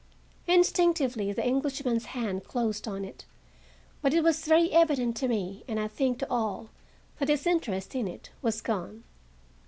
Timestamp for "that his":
7.19-7.45